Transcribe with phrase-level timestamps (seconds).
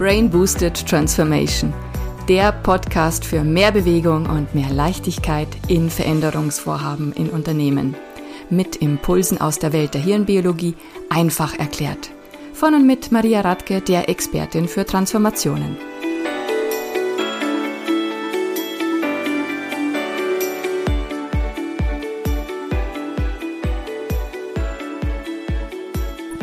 [0.00, 1.74] Brain Boosted Transformation,
[2.26, 7.94] der Podcast für mehr Bewegung und mehr Leichtigkeit in Veränderungsvorhaben in Unternehmen.
[8.48, 10.74] Mit Impulsen aus der Welt der Hirnbiologie
[11.10, 12.12] einfach erklärt.
[12.54, 15.76] Von und mit Maria Radke, der Expertin für Transformationen.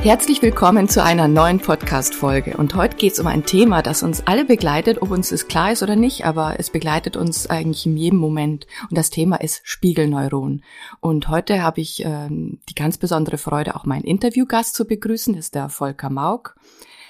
[0.07, 2.55] Herzlich willkommen zu einer neuen Podcast-Folge.
[2.55, 5.73] Und heute geht es um ein Thema, das uns alle begleitet, ob uns das klar
[5.73, 8.67] ist oder nicht, aber es begleitet uns eigentlich in jedem Moment.
[8.89, 10.63] Und das Thema ist Spiegelneuron.
[11.01, 15.35] Und heute habe ich ähm, die ganz besondere Freude, auch meinen Interviewgast zu begrüßen.
[15.35, 16.55] Das ist der Volker Maug.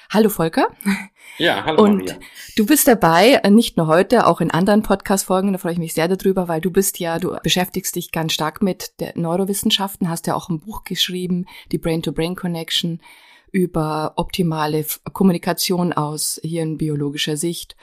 [0.10, 0.68] Hallo Volker.
[1.38, 2.20] Ja, hallo Und Maria.
[2.56, 5.94] du bist dabei, äh, nicht nur heute, auch in anderen Podcast-Folgen, da freue ich mich
[5.94, 10.28] sehr darüber, weil du bist ja, du beschäftigst dich ganz stark mit der Neurowissenschaften, hast
[10.28, 13.02] ja auch ein Buch geschrieben, die Brain-to-Brain-Connection,
[13.52, 17.76] über optimale Kommunikation aus hirnbiologischer Sicht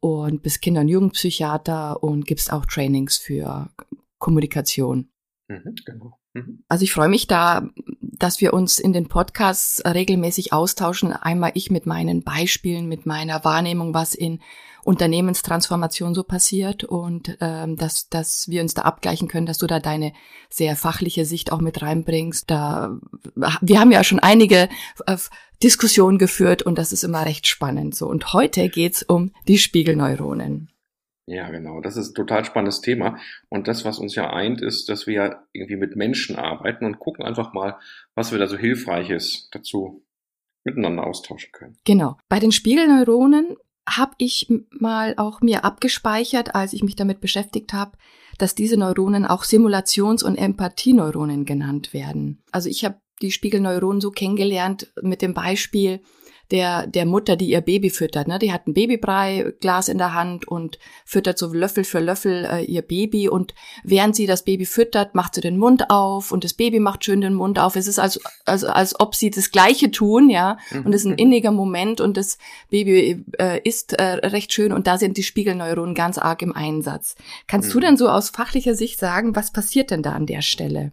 [0.00, 3.70] und bist Kinder- und Jugendpsychiater und gibst auch Trainings für
[4.18, 5.10] Kommunikation.
[5.48, 6.18] Mhm, genau.
[6.34, 6.64] Mhm.
[6.68, 7.68] Also ich freue mich da,
[8.22, 11.12] dass wir uns in den Podcasts regelmäßig austauschen.
[11.12, 14.40] Einmal ich mit meinen Beispielen, mit meiner Wahrnehmung, was in
[14.84, 19.80] Unternehmenstransformation so passiert und ähm, dass, dass wir uns da abgleichen können, dass du da
[19.80, 20.12] deine
[20.50, 22.50] sehr fachliche Sicht auch mit reinbringst.
[22.50, 22.98] Da
[23.60, 24.68] wir haben ja schon einige
[25.06, 25.16] äh,
[25.62, 28.08] Diskussionen geführt und das ist immer recht spannend so.
[28.08, 30.71] Und heute geht's um die Spiegelneuronen.
[31.26, 31.80] Ja, genau.
[31.80, 33.18] Das ist ein total spannendes Thema.
[33.48, 36.98] Und das, was uns ja eint, ist, dass wir ja irgendwie mit Menschen arbeiten und
[36.98, 37.78] gucken einfach mal,
[38.14, 40.04] was wir da so Hilfreiches dazu
[40.64, 41.76] miteinander austauschen können.
[41.84, 42.16] Genau.
[42.28, 43.56] Bei den Spiegelneuronen
[43.88, 47.98] habe ich mal auch mir abgespeichert, als ich mich damit beschäftigt habe,
[48.38, 52.42] dass diese Neuronen auch Simulations- und Empathieneuronen genannt werden.
[52.52, 56.00] Also ich habe die Spiegelneuronen so kennengelernt mit dem Beispiel
[56.50, 58.28] der, der Mutter, die ihr Baby füttert.
[58.28, 58.38] Ne?
[58.38, 62.82] Die hat ein Babybreiglas in der Hand und füttert so Löffel für Löffel äh, ihr
[62.82, 63.54] Baby und
[63.84, 67.20] während sie das Baby füttert, macht sie den Mund auf und das Baby macht schön
[67.20, 67.76] den Mund auf.
[67.76, 70.58] Es ist als, also als ob sie das Gleiche tun, ja.
[70.84, 72.38] Und es ist ein inniger Moment und das
[72.70, 77.14] Baby äh, ist äh, recht schön und da sind die Spiegelneuronen ganz arg im Einsatz.
[77.46, 77.82] Kannst du Mhm.
[77.82, 80.92] denn so aus fachlicher Sicht sagen, was passiert denn da an der Stelle?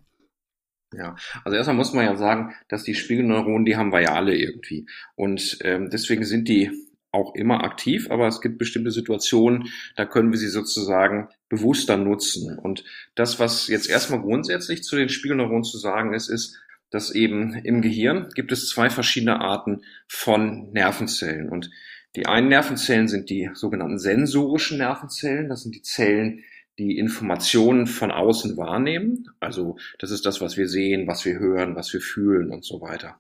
[0.94, 4.36] Ja, also erstmal muss man ja sagen, dass die Spiegelneuronen, die haben wir ja alle
[4.36, 4.88] irgendwie.
[5.16, 6.72] Und ähm, deswegen sind die
[7.12, 12.58] auch immer aktiv, aber es gibt bestimmte Situationen, da können wir sie sozusagen bewusster nutzen.
[12.58, 12.84] Und
[13.16, 16.60] das, was jetzt erstmal grundsätzlich zu den Spiegelneuronen zu sagen ist, ist,
[16.92, 21.50] dass eben im Gehirn gibt es zwei verschiedene Arten von Nervenzellen.
[21.50, 21.70] Und
[22.16, 25.50] die einen Nervenzellen sind die sogenannten sensorischen Nervenzellen.
[25.50, 26.44] Das sind die Zellen,
[26.80, 29.28] die Informationen von außen wahrnehmen.
[29.40, 32.82] Also das ist das, was wir sehen, was wir hören, was wir fühlen und so
[32.82, 33.20] weiter.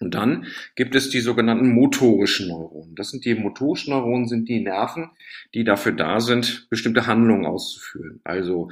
[0.00, 2.94] Und dann gibt es die sogenannten motorischen Neuronen.
[2.96, 5.10] Das sind die motorischen Neuronen, sind die Nerven,
[5.54, 8.20] die dafür da sind, bestimmte Handlungen auszuführen.
[8.24, 8.70] Also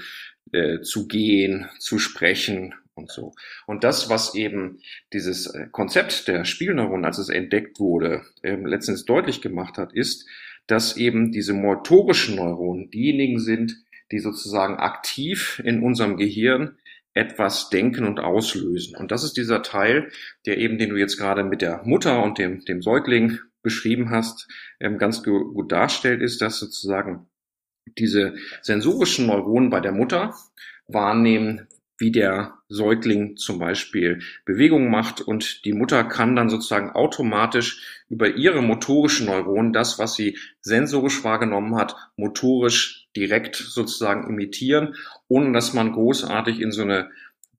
[0.53, 3.33] äh, zu gehen, zu sprechen und so.
[3.67, 4.81] Und das, was eben
[5.13, 10.27] dieses äh, Konzept der Spiegelneuronen, als es entdeckt wurde, ähm, letztens deutlich gemacht hat, ist,
[10.67, 13.77] dass eben diese motorischen Neuronen diejenigen sind,
[14.13, 16.79] die sozusagen aktiv in unserem Gehirn
[17.15, 18.97] etwas denken und auslösen.
[18.97, 20.11] Und das ist dieser Teil,
[20.47, 24.49] der eben, den du jetzt gerade mit der Mutter und dem, dem Säugling beschrieben hast,
[24.79, 27.27] ähm, ganz gu- gut darstellt, ist, dass sozusagen
[27.99, 30.35] diese sensorischen Neuronen bei der Mutter
[30.87, 31.67] wahrnehmen,
[31.99, 38.35] wie der Säugling zum Beispiel Bewegungen macht und die Mutter kann dann sozusagen automatisch über
[38.37, 44.95] ihre motorischen Neuronen das, was sie sensorisch wahrgenommen hat, motorisch direkt sozusagen imitieren,
[45.29, 47.11] ohne dass man großartig in so eine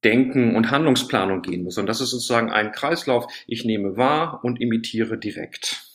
[0.03, 1.77] Denken- und Handlungsplanung gehen muss.
[1.77, 3.31] Und das ist sozusagen ein Kreislauf.
[3.47, 5.91] Ich nehme wahr und imitiere direkt.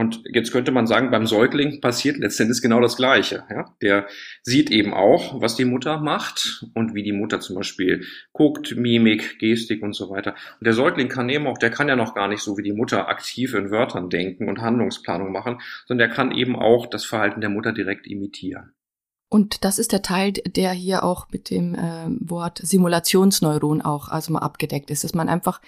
[0.00, 3.44] Und jetzt könnte man sagen, beim Säugling passiert letztendlich genau das Gleiche.
[3.50, 3.76] Ja?
[3.82, 4.06] Der
[4.42, 9.38] sieht eben auch, was die Mutter macht und wie die Mutter zum Beispiel guckt, Mimik,
[9.38, 10.34] Gestik und so weiter.
[10.58, 12.72] Und der Säugling kann eben auch, der kann ja noch gar nicht so wie die
[12.72, 17.42] Mutter aktiv in Wörtern denken und Handlungsplanung machen, sondern der kann eben auch das Verhalten
[17.42, 18.72] der Mutter direkt imitieren.
[19.32, 24.32] Und das ist der Teil, der hier auch mit dem äh, Wort Simulationsneuron auch also
[24.32, 25.60] mal abgedeckt ist, dass man einfach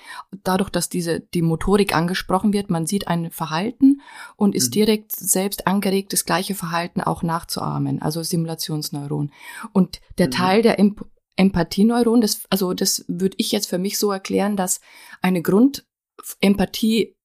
[0.42, 4.00] dadurch, dass diese die Motorik angesprochen wird, man sieht ein Verhalten
[4.34, 4.72] und ist Mhm.
[4.72, 9.30] direkt selbst angeregt, das gleiche Verhalten auch nachzuahmen, also Simulationsneuron.
[9.72, 10.32] Und der Mhm.
[10.32, 11.04] Teil der Emp
[11.36, 14.80] Empathieneuron, das also das würde ich jetzt für mich so erklären, dass
[15.22, 17.16] eine Grundempathie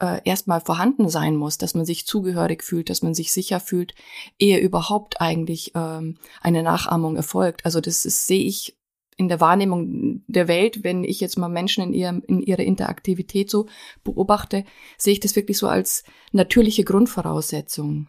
[0.00, 3.94] äh, erstmal vorhanden sein muss, dass man sich zugehörig fühlt, dass man sich sicher fühlt,
[4.38, 7.64] ehe überhaupt eigentlich ähm, eine Nachahmung erfolgt.
[7.64, 8.76] Also das sehe ich
[9.16, 13.50] in der Wahrnehmung der Welt, wenn ich jetzt mal Menschen in, ihrem, in ihrer Interaktivität
[13.50, 13.66] so
[14.02, 14.64] beobachte,
[14.96, 18.08] sehe ich das wirklich so als natürliche Grundvoraussetzung.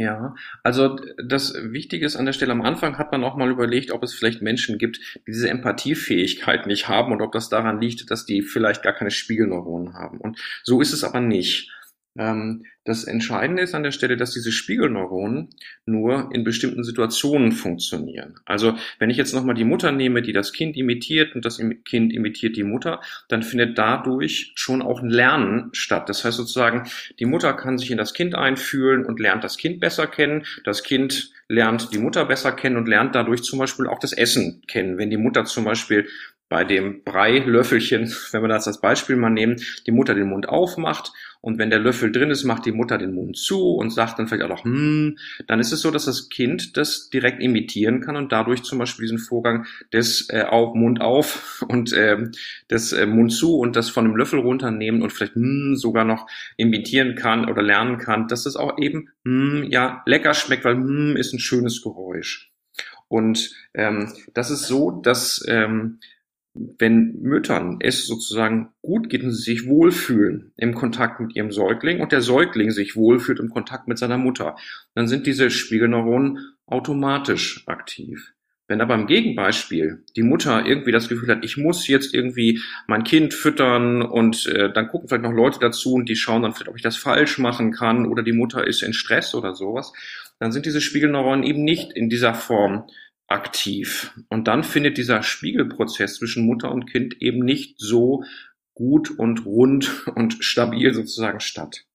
[0.00, 3.90] Ja, also das Wichtige ist an der Stelle am Anfang hat man auch mal überlegt,
[3.90, 8.10] ob es vielleicht Menschen gibt, die diese Empathiefähigkeit nicht haben und ob das daran liegt,
[8.10, 10.18] dass die vielleicht gar keine Spiegelneuronen haben.
[10.18, 11.70] Und so ist es aber nicht.
[12.18, 15.50] Ähm, das Entscheidende ist an der Stelle, dass diese Spiegelneuronen
[15.86, 18.40] nur in bestimmten Situationen funktionieren.
[18.44, 22.12] Also wenn ich jetzt nochmal die Mutter nehme, die das Kind imitiert und das Kind
[22.12, 26.08] imitiert die Mutter, dann findet dadurch schon auch ein Lernen statt.
[26.08, 26.88] Das heißt sozusagen,
[27.20, 30.44] die Mutter kann sich in das Kind einfühlen und lernt das Kind besser kennen.
[30.64, 34.62] Das Kind lernt die Mutter besser kennen und lernt dadurch zum Beispiel auch das Essen
[34.66, 34.98] kennen.
[34.98, 36.08] Wenn die Mutter zum Beispiel
[36.50, 39.56] bei dem Breilöffelchen, wenn wir das als Beispiel mal nehmen,
[39.86, 43.14] die Mutter den Mund aufmacht und wenn der Löffel drin ist, macht die Mutter den
[43.14, 45.16] Mund zu und sagt dann vielleicht auch noch, hm,
[45.46, 49.04] dann ist es so, dass das Kind das direkt imitieren kann und dadurch zum Beispiel
[49.04, 52.28] diesen Vorgang des äh, auf, Mund auf und äh,
[52.70, 56.26] des äh, Mund zu und das von dem Löffel runternehmen und vielleicht hm, sogar noch
[56.56, 61.16] imitieren kann oder lernen kann, dass das auch eben hm, ja lecker schmeckt, weil hm
[61.16, 62.50] ist ein schönes Geräusch.
[63.08, 65.98] Und ähm, das ist so, dass ähm,
[66.54, 72.00] wenn Müttern es sozusagen gut geht und sie sich wohlfühlen im Kontakt mit ihrem Säugling
[72.00, 74.56] und der Säugling sich wohlfühlt im Kontakt mit seiner Mutter,
[74.94, 78.32] dann sind diese Spiegelneuronen automatisch aktiv.
[78.66, 83.02] Wenn aber im Gegenbeispiel die Mutter irgendwie das Gefühl hat, ich muss jetzt irgendwie mein
[83.02, 86.68] Kind füttern und äh, dann gucken vielleicht noch Leute dazu und die schauen dann vielleicht,
[86.68, 89.92] ob ich das falsch machen kann oder die Mutter ist in Stress oder sowas,
[90.38, 92.86] dann sind diese Spiegelneuronen eben nicht in dieser Form
[93.30, 94.12] aktiv.
[94.28, 98.24] Und dann findet dieser Spiegelprozess zwischen Mutter und Kind eben nicht so
[98.74, 101.86] gut und rund und stabil sozusagen statt.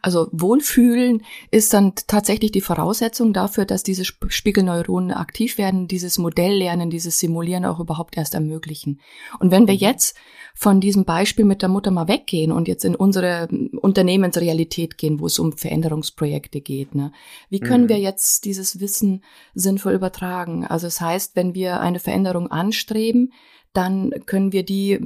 [0.00, 6.90] Also Wohlfühlen ist dann tatsächlich die Voraussetzung dafür, dass diese Spiegelneuronen aktiv werden, dieses Modelllernen,
[6.90, 9.00] dieses Simulieren auch überhaupt erst ermöglichen.
[9.38, 9.80] Und wenn wir mhm.
[9.80, 10.16] jetzt
[10.54, 13.48] von diesem Beispiel mit der Mutter mal weggehen und jetzt in unsere
[13.80, 17.12] Unternehmensrealität gehen, wo es um Veränderungsprojekte geht, ne?
[17.48, 17.88] wie können mhm.
[17.88, 19.24] wir jetzt dieses Wissen
[19.54, 20.66] sinnvoll übertragen?
[20.66, 23.32] Also es das heißt, wenn wir eine Veränderung anstreben,
[23.72, 25.00] dann können wir die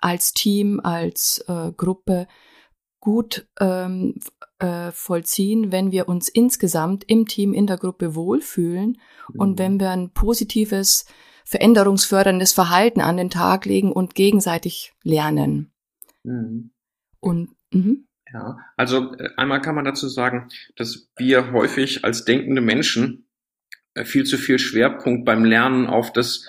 [0.00, 2.26] als Team, als äh, Gruppe
[3.02, 4.14] gut ähm,
[4.60, 8.98] äh, vollziehen, wenn wir uns insgesamt im Team, in der Gruppe wohlfühlen
[9.32, 9.40] mhm.
[9.40, 11.04] und wenn wir ein positives,
[11.44, 15.72] veränderungsförderndes Verhalten an den Tag legen und gegenseitig lernen.
[16.22, 16.70] Mhm.
[17.18, 17.96] Und mh.
[18.32, 23.26] ja, also äh, einmal kann man dazu sagen, dass wir häufig als denkende Menschen
[23.94, 26.46] äh, viel zu viel Schwerpunkt beim Lernen auf das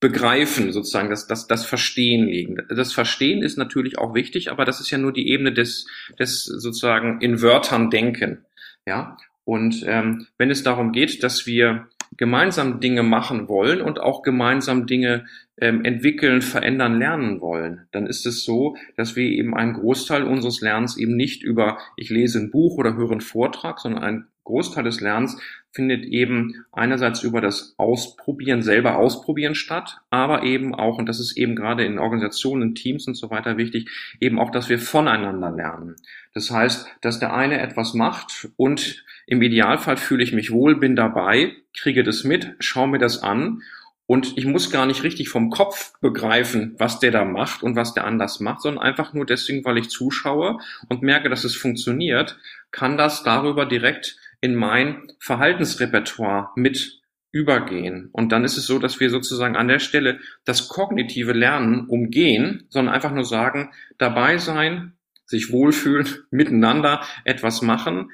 [0.00, 2.58] Begreifen sozusagen, das, das, das Verstehen legen.
[2.68, 5.86] Das Verstehen ist natürlich auch wichtig, aber das ist ja nur die Ebene des,
[6.18, 8.44] des sozusagen in Wörtern denken.
[8.86, 14.22] Ja, und ähm, wenn es darum geht, dass wir gemeinsam Dinge machen wollen und auch
[14.22, 15.26] gemeinsam Dinge
[15.56, 20.60] ähm, entwickeln, verändern, lernen wollen, dann ist es so, dass wir eben einen Großteil unseres
[20.60, 24.84] Lernens eben nicht über ich lese ein Buch oder höre einen Vortrag, sondern ein Großteil
[24.84, 25.40] des Lernens
[25.74, 31.36] findet eben einerseits über das Ausprobieren, selber ausprobieren statt, aber eben auch, und das ist
[31.36, 33.90] eben gerade in Organisationen, Teams und so weiter wichtig,
[34.20, 35.96] eben auch, dass wir voneinander lernen.
[36.32, 40.94] Das heißt, dass der eine etwas macht und im Idealfall fühle ich mich wohl, bin
[40.94, 43.62] dabei, kriege das mit, schaue mir das an
[44.06, 47.94] und ich muss gar nicht richtig vom Kopf begreifen, was der da macht und was
[47.94, 52.38] der anders macht, sondern einfach nur deswegen, weil ich zuschaue und merke, dass es funktioniert,
[52.70, 57.00] kann das darüber direkt in mein Verhaltensrepertoire mit
[57.32, 58.10] übergehen.
[58.12, 62.66] Und dann ist es so, dass wir sozusagen an der Stelle das kognitive Lernen umgehen,
[62.68, 68.10] sondern einfach nur sagen, dabei sein, sich wohlfühlen, miteinander etwas machen,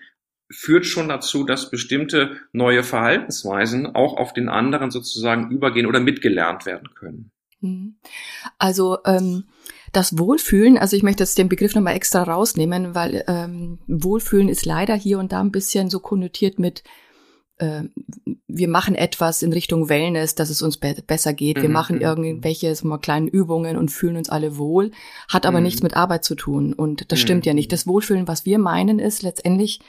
[0.52, 6.64] führt schon dazu, dass bestimmte neue Verhaltensweisen auch auf den anderen sozusagen übergehen oder mitgelernt
[6.64, 7.32] werden können.
[7.60, 7.96] Mhm.
[8.56, 9.49] Also ähm,
[9.92, 14.64] das Wohlfühlen, also ich möchte jetzt den Begriff nochmal extra rausnehmen, weil ähm, Wohlfühlen ist
[14.64, 16.85] leider hier und da ein bisschen so konnotiert mit,
[17.59, 17.82] äh,
[18.47, 21.61] wir machen etwas in Richtung Wellness, dass es uns be besser geht.
[21.61, 21.75] Wir mhm.
[21.75, 22.02] machen mhm.
[22.02, 24.92] irgendwelche so mal kleinen Übungen und fühlen uns alle wohl,
[25.28, 25.64] hat aber mhm.
[25.64, 26.73] nichts mit Arbeit zu tun.
[26.73, 27.23] Und das mhm.
[27.23, 27.73] stimmt ja nicht.
[27.73, 29.80] Das Wohlfühlen, was wir meinen, ist letztendlich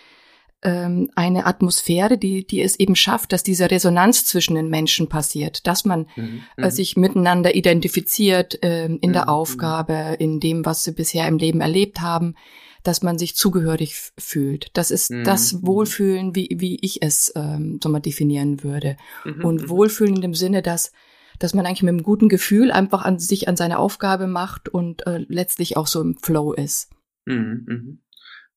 [0.63, 5.65] ähm, eine Atmosphäre, die, die es eben schafft, dass diese Resonanz zwischen den Menschen passiert,
[5.67, 6.71] dass man mhm, äh, mhm.
[6.71, 11.61] sich miteinander identifiziert äh, in mhm, der Aufgabe, in dem, was sie bisher im Leben
[11.61, 12.35] erlebt haben,
[12.83, 14.69] dass man sich zugehörig fühlt.
[14.73, 15.23] Das ist mhm.
[15.23, 15.67] das mhm.
[15.67, 18.97] Wohlfühlen, wie, wie ich es ähm, so mal definieren würde.
[19.25, 19.45] Mhm.
[19.45, 20.91] Und Wohlfühlen in dem Sinne, dass
[21.39, 25.07] dass man eigentlich mit einem guten Gefühl einfach an sich an seine Aufgabe macht und
[25.07, 26.91] äh, letztlich auch so im Flow ist.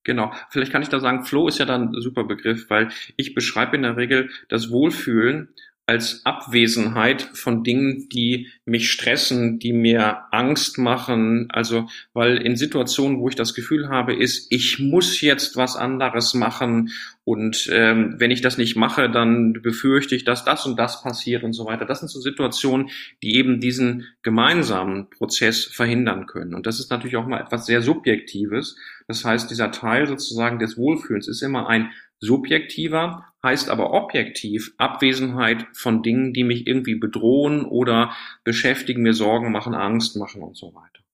[0.04, 0.32] Genau.
[0.50, 3.76] Vielleicht kann ich da sagen, Flow ist ja dann ein super Begriff, weil ich beschreibe
[3.76, 5.48] in der Regel das Wohlfühlen
[5.86, 11.48] als Abwesenheit von Dingen, die mich stressen, die mir Angst machen.
[11.50, 16.32] Also, weil in Situationen, wo ich das Gefühl habe, ist, ich muss jetzt was anderes
[16.32, 16.90] machen
[17.24, 21.42] und ähm, wenn ich das nicht mache, dann befürchte ich, dass das und das passiert
[21.42, 21.84] und so weiter.
[21.84, 22.90] Das sind so Situationen,
[23.22, 26.54] die eben diesen gemeinsamen Prozess verhindern können.
[26.54, 28.76] Und das ist natürlich auch mal etwas sehr Subjektives.
[29.06, 35.66] Das heißt, dieser Teil sozusagen des Wohlfühlens ist immer ein subjektiver, heißt aber objektiv Abwesenheit
[35.74, 38.12] von Dingen, die mich irgendwie bedrohen oder
[38.44, 41.04] beschäftigen, mir Sorgen machen, Angst machen und so weiter.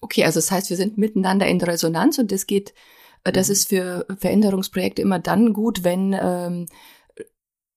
[0.00, 2.74] Okay, also das heißt, wir sind miteinander in Resonanz und das geht,
[3.24, 3.52] äh, das mhm.
[3.52, 6.66] ist für Veränderungsprojekte immer dann gut, wenn ähm,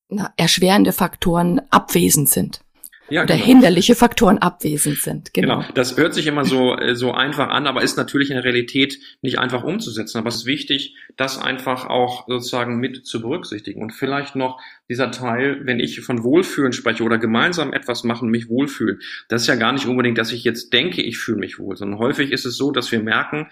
[0.09, 2.64] na, erschwerende Faktoren abwesend sind
[3.09, 3.45] ja, oder genau.
[3.45, 5.33] hinderliche Faktoren abwesend sind.
[5.33, 5.59] Genau.
[5.59, 5.73] genau.
[5.73, 8.99] Das hört sich immer so, äh, so einfach an, aber ist natürlich in der Realität
[9.21, 10.17] nicht einfach umzusetzen.
[10.17, 13.81] Aber es ist wichtig, das einfach auch sozusagen mit zu berücksichtigen.
[13.81, 14.59] Und vielleicht noch
[14.89, 18.99] dieser Teil, wenn ich von Wohlfühlen spreche oder gemeinsam etwas machen, mich wohlfühlen.
[19.29, 21.99] Das ist ja gar nicht unbedingt, dass ich jetzt denke, ich fühle mich wohl, sondern
[21.99, 23.47] häufig ist es so, dass wir merken,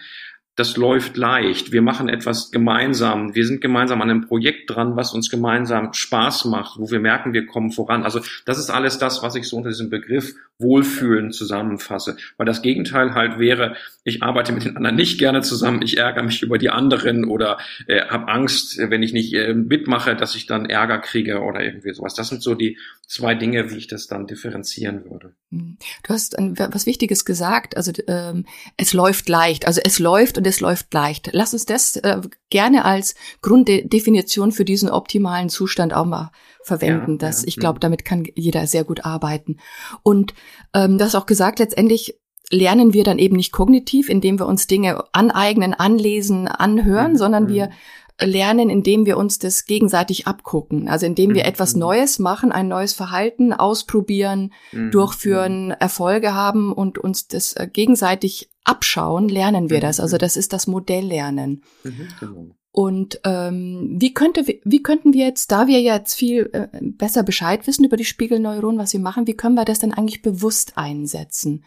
[0.56, 1.72] das läuft leicht.
[1.72, 3.34] Wir machen etwas gemeinsam.
[3.34, 7.32] Wir sind gemeinsam an einem Projekt dran, was uns gemeinsam Spaß macht, wo wir merken,
[7.32, 8.04] wir kommen voran.
[8.04, 12.16] Also das ist alles das, was ich so unter diesem Begriff Wohlfühlen zusammenfasse.
[12.36, 16.22] Weil das Gegenteil halt wäre, ich arbeite mit den anderen nicht gerne zusammen, ich ärgere
[16.22, 17.58] mich über die anderen oder
[17.88, 21.92] äh, habe Angst, wenn ich nicht äh, mitmache, dass ich dann Ärger kriege oder irgendwie
[21.92, 22.14] sowas.
[22.14, 25.32] Das sind so die zwei Dinge, wie ich das dann differenzieren würde.
[25.50, 25.76] Hm.
[26.04, 27.76] Du hast ein, was Wichtiges gesagt.
[27.76, 28.46] Also ähm,
[28.76, 29.66] es läuft leicht.
[29.66, 31.30] Also es läuft es läuft leicht.
[31.32, 32.20] Lass uns das äh,
[32.50, 36.30] gerne als Grunddefinition für diesen optimalen Zustand auch mal
[36.62, 37.12] verwenden.
[37.12, 37.48] Ja, dass ja.
[37.48, 37.80] ich glaube, hm.
[37.80, 39.58] damit kann jeder sehr gut arbeiten.
[40.02, 40.34] Und
[40.74, 42.18] ähm, du hast auch gesagt, letztendlich
[42.50, 47.16] lernen wir dann eben nicht kognitiv, indem wir uns Dinge aneignen, anlesen, anhören, mhm.
[47.16, 47.72] sondern wir hm
[48.20, 50.88] lernen, indem wir uns das gegenseitig abgucken.
[50.88, 51.48] Also indem wir mhm.
[51.48, 54.90] etwas Neues machen, ein neues Verhalten ausprobieren, mhm.
[54.90, 60.00] durchführen, Erfolge haben und uns das äh, gegenseitig abschauen, lernen wir das.
[60.00, 60.20] Also mhm.
[60.20, 61.64] das ist das Modelllernen.
[61.82, 62.56] Mhm, genau.
[62.70, 67.64] Und ähm, wie könnte wie könnten wir jetzt, da wir jetzt viel äh, besser Bescheid
[67.68, 71.64] wissen über die Spiegelneuronen, was sie machen, wie können wir das denn eigentlich bewusst einsetzen?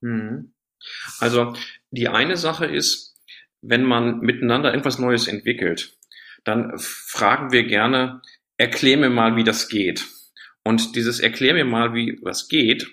[0.00, 0.54] Mhm.
[1.18, 1.52] Also
[1.90, 3.09] die eine Sache ist,
[3.62, 5.96] wenn man miteinander etwas Neues entwickelt,
[6.44, 8.22] dann fragen wir gerne,
[8.56, 10.06] erklär mir mal, wie das geht.
[10.64, 12.86] Und dieses erklär mir mal, wie was geht,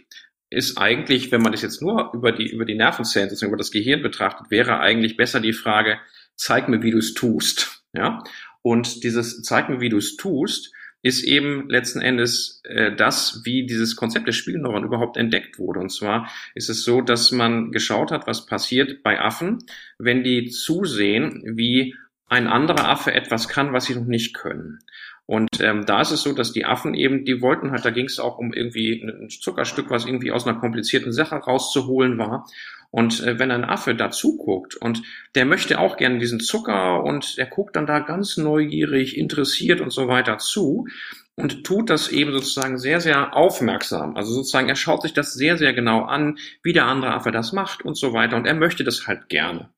[0.49, 3.71] ist eigentlich, wenn man das jetzt nur über die, über die Nervenzellen, sozusagen über das
[3.71, 5.99] Gehirn betrachtet, wäre eigentlich besser die Frage,
[6.35, 7.83] zeig mir, wie du es tust.
[7.93, 8.23] Ja?
[8.61, 10.73] Und dieses zeig mir, wie du es tust,
[11.07, 15.79] ist eben letzten Endes äh, das, wie dieses Konzept der Spielneuron überhaupt entdeckt wurde.
[15.79, 19.59] Und zwar ist es so, dass man geschaut hat, was passiert bei Affen,
[19.97, 21.95] wenn die zusehen, wie
[22.27, 24.79] ein anderer Affe etwas kann, was sie noch nicht können.
[25.27, 28.05] Und ähm, da ist es so, dass die Affen eben, die wollten halt, da ging
[28.05, 32.47] es auch um irgendwie ein Zuckerstück, was irgendwie aus einer komplizierten Sache rauszuholen war.
[32.91, 35.03] Und äh, wenn ein Affe dazu guckt und
[35.35, 39.91] der möchte auch gerne diesen Zucker und er guckt dann da ganz neugierig, interessiert und
[39.91, 40.87] so weiter zu
[41.35, 44.15] und tut das eben sozusagen sehr, sehr aufmerksam.
[44.15, 47.51] Also sozusagen, er schaut sich das sehr, sehr genau an, wie der andere Affe das
[47.51, 49.69] macht und so weiter und er möchte das halt gerne.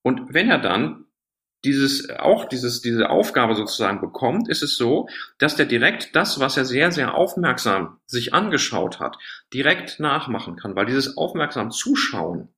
[0.00, 1.03] Und wenn er dann
[1.64, 6.56] dieses, auch dieses, diese Aufgabe sozusagen bekommt, ist es so, dass der direkt das, was
[6.56, 9.16] er sehr, sehr aufmerksam sich angeschaut hat,
[9.52, 12.48] direkt nachmachen kann, weil dieses aufmerksam Zuschauen,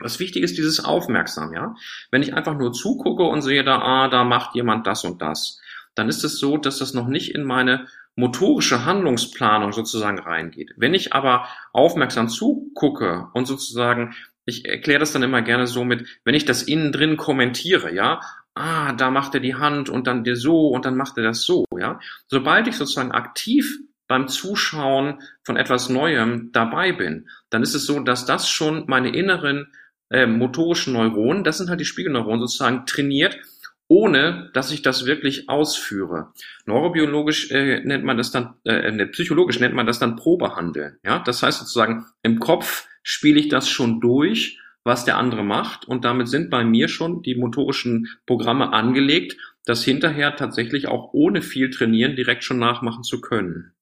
[0.00, 1.74] das Wichtige ist dieses Aufmerksam, ja.
[2.10, 5.60] Wenn ich einfach nur zugucke und sehe da, ah, da macht jemand das und das,
[5.94, 10.72] dann ist es so, dass das noch nicht in meine motorische Handlungsplanung sozusagen reingeht.
[10.76, 14.14] Wenn ich aber aufmerksam zugucke und sozusagen
[14.48, 18.20] ich erkläre das dann immer gerne so mit, wenn ich das innen drin kommentiere, ja,
[18.54, 21.42] ah, da macht er die Hand und dann dir so und dann macht er das
[21.42, 22.00] so, ja.
[22.26, 23.78] Sobald ich sozusagen aktiv
[24.08, 29.14] beim Zuschauen von etwas Neuem dabei bin, dann ist es so, dass das schon meine
[29.14, 29.72] inneren
[30.10, 33.38] äh, motorischen Neuronen, das sind halt die Spiegelneuronen sozusagen trainiert,
[33.86, 36.32] ohne dass ich das wirklich ausführe.
[36.64, 40.98] Neurobiologisch äh, nennt man das dann, äh, ne, psychologisch nennt man das dann Probehandeln.
[41.04, 45.86] Ja, das heißt sozusagen im Kopf spiele ich das schon durch was der andere macht.
[45.86, 51.42] Und damit sind bei mir schon die motorischen Programme angelegt, das hinterher tatsächlich auch ohne
[51.42, 53.72] viel Trainieren direkt schon nachmachen zu können.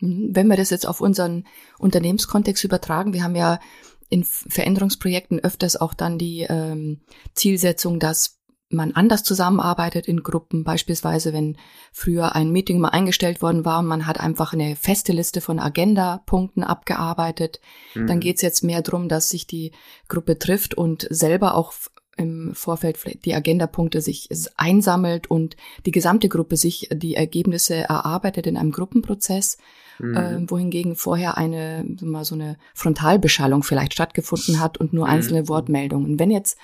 [0.00, 0.30] Mhm.
[0.32, 1.44] Wenn wir das jetzt auf unseren
[1.78, 3.60] Unternehmenskontext übertragen, wir haben ja
[4.10, 7.02] in Veränderungsprojekten öfters auch dann die ähm,
[7.34, 8.37] Zielsetzung, dass
[8.70, 11.56] man anders zusammenarbeitet in Gruppen, beispielsweise wenn
[11.92, 15.58] früher ein Meeting mal eingestellt worden war und man hat einfach eine feste Liste von
[15.58, 17.60] Agenda-Punkten abgearbeitet,
[17.94, 18.06] mhm.
[18.06, 19.72] dann geht's jetzt mehr drum, dass sich die
[20.08, 21.72] Gruppe trifft und selber auch
[22.18, 25.56] im Vorfeld die Agendapunkte sich einsammelt und
[25.86, 29.56] die gesamte Gruppe sich die Ergebnisse erarbeitet in einem Gruppenprozess,
[30.00, 30.16] mhm.
[30.16, 35.12] äh, wohingegen vorher eine mal so eine Frontalbeschallung vielleicht stattgefunden hat und nur mhm.
[35.12, 36.18] einzelne Wortmeldungen.
[36.18, 36.58] Wenn jetzt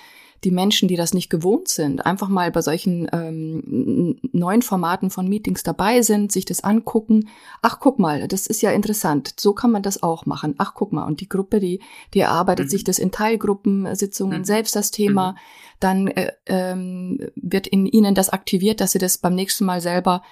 [0.45, 5.29] die Menschen, die das nicht gewohnt sind, einfach mal bei solchen ähm, neuen Formaten von
[5.29, 7.29] Meetings dabei sind, sich das angucken.
[7.63, 9.35] Ach, guck mal, das ist ja interessant.
[9.39, 10.55] So kann man das auch machen.
[10.59, 11.05] Ach, guck mal.
[11.05, 11.81] Und die Gruppe, die,
[12.13, 12.71] die erarbeitet mhm.
[12.71, 14.45] sich das in Teilgruppensitzungen mhm.
[14.45, 15.33] selbst das Thema.
[15.33, 15.37] Mhm.
[15.81, 20.23] Dann äh, ähm, wird in ihnen das aktiviert, dass sie das beim nächsten Mal selber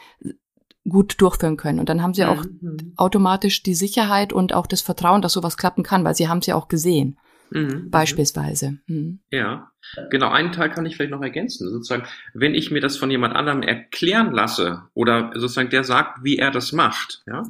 [0.88, 1.78] gut durchführen können.
[1.78, 2.92] Und dann haben sie auch mhm.
[2.96, 6.46] automatisch die Sicherheit und auch das Vertrauen, dass sowas klappen kann, weil sie haben es
[6.46, 7.18] ja auch gesehen.
[7.52, 7.90] Mhm.
[7.90, 8.78] Beispielsweise.
[8.86, 9.20] Mhm.
[9.30, 9.70] Ja,
[10.10, 10.30] genau.
[10.30, 11.70] Einen Teil kann ich vielleicht noch ergänzen.
[11.70, 16.36] Sozusagen, wenn ich mir das von jemand anderem erklären lasse oder sozusagen der sagt, wie
[16.36, 17.42] er das macht, ja,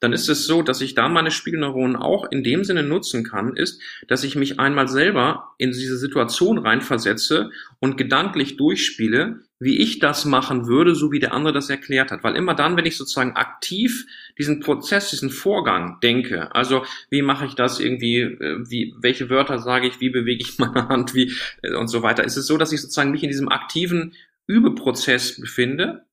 [0.00, 3.56] dann ist es so, dass ich da meine Spiegelneuronen auch in dem Sinne nutzen kann,
[3.56, 9.98] ist, dass ich mich einmal selber in diese Situation reinversetze und gedanklich durchspiele, wie ich
[9.98, 12.24] das machen würde, so wie der andere das erklärt hat.
[12.24, 14.06] Weil immer dann, wenn ich sozusagen aktiv
[14.38, 19.58] diesen Prozess, diesen Vorgang denke, also wie mache ich das irgendwie, äh, wie, welche Wörter
[19.58, 21.32] sage ich, wie bewege ich meine Hand, wie
[21.62, 24.14] äh, und so weiter, ist es so, dass ich sozusagen mich in diesem aktiven
[24.46, 26.06] Übeprozess befinde,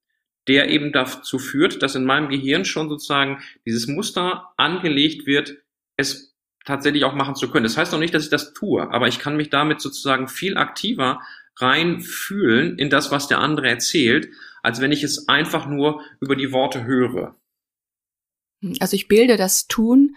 [0.48, 5.58] der eben dazu führt, dass in meinem Gehirn schon sozusagen dieses Muster angelegt wird,
[5.98, 7.64] es tatsächlich auch machen zu können.
[7.64, 10.58] Das heißt noch nicht, dass ich das tue, aber ich kann mich damit sozusagen viel
[10.58, 11.20] aktiver
[11.58, 14.30] reinfühlen in das, was der andere erzählt,
[14.64, 17.36] als wenn ich es einfach nur über die Worte höre.
[18.80, 20.16] Also ich bilde das Tun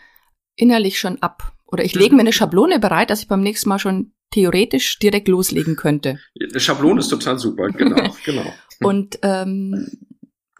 [0.56, 1.52] innerlich schon ab.
[1.66, 5.28] Oder ich lege mir eine Schablone bereit, dass ich beim nächsten Mal schon theoretisch direkt
[5.28, 6.18] loslegen könnte.
[6.40, 8.52] Eine Schablone ist total super, genau, genau.
[8.80, 9.86] Und ähm,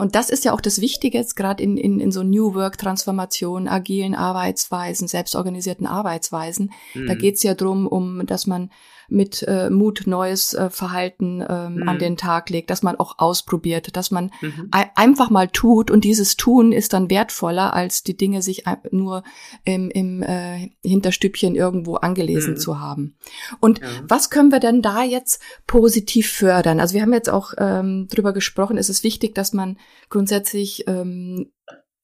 [0.01, 3.69] und das ist ja auch das Wichtige jetzt gerade in, in, in so New Work-Transformationen,
[3.69, 6.73] agilen Arbeitsweisen, selbstorganisierten Arbeitsweisen.
[6.95, 7.07] Mhm.
[7.07, 8.71] Da geht's ja drum, um, dass man
[9.11, 11.89] mit äh, Mut neues äh, Verhalten ähm, mhm.
[11.89, 14.69] an den Tag legt, dass man auch ausprobiert, dass man mhm.
[14.71, 19.23] einfach mal tut und dieses Tun ist dann wertvoller, als die Dinge sich nur
[19.65, 22.59] im, im äh, Hinterstübchen irgendwo angelesen mhm.
[22.59, 23.17] zu haben.
[23.61, 23.89] Und ja.
[24.07, 26.81] was können wir denn da jetzt positiv fördern?
[26.81, 31.51] Also wir haben jetzt auch ähm, drüber gesprochen, es ist wichtig, dass man grundsätzlich ähm,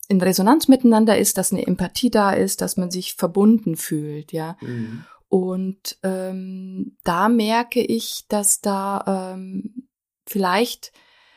[0.09, 4.57] in Resonanz miteinander ist, dass eine Empathie da ist, dass man sich verbunden fühlt, ja.
[4.61, 5.05] Mhm.
[5.37, 9.87] Und ähm, da merke ich, dass da ähm,
[10.27, 10.93] vielleicht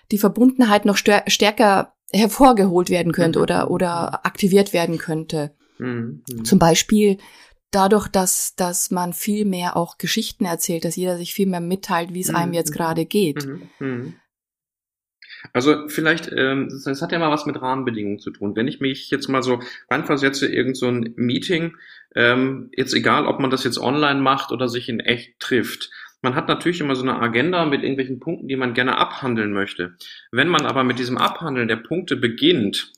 [0.09, 3.43] die Verbundenheit noch stärker hervorgeholt werden könnte mhm.
[3.43, 5.53] oder, oder aktiviert werden könnte.
[5.79, 6.23] Mhm.
[6.29, 6.45] mhm.
[6.45, 7.17] Zum Beispiel
[7.71, 12.13] dadurch, dass, dass man viel mehr auch Geschichten erzählt, dass jeder sich viel mehr mitteilt,
[12.13, 12.75] wie es einem jetzt mhm.
[12.75, 13.45] gerade geht.
[15.53, 18.55] Also vielleicht, ähm, das hat ja mal was mit Rahmenbedingungen zu tun.
[18.55, 21.75] Wenn ich mich jetzt mal so reinversetze, irgend so ein Meeting,
[22.15, 25.89] ähm, jetzt egal, ob man das jetzt online macht oder sich in echt trifft,
[26.21, 29.95] man hat natürlich immer so eine Agenda mit irgendwelchen Punkten, die man gerne abhandeln möchte.
[30.31, 32.91] Wenn man aber mit diesem Abhandeln der Punkte beginnt,